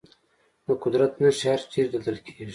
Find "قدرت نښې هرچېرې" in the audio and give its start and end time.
0.83-1.87